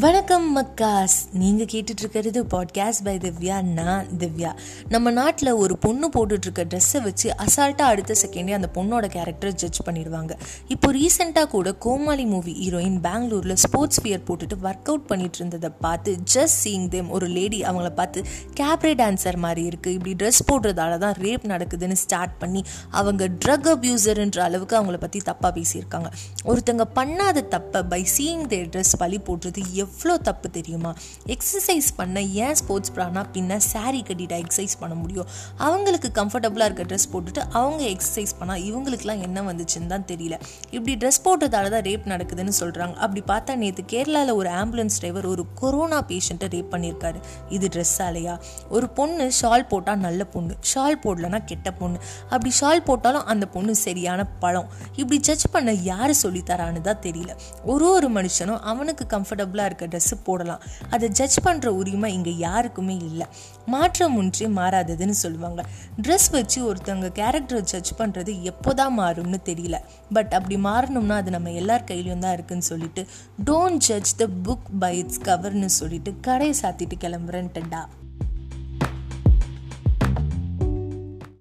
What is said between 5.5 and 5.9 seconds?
ஒரு